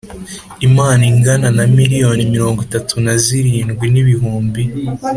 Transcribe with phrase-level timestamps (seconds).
[0.65, 4.61] Impano ingana na miliyoni mirongo itatu na zirindwi n ibihumbi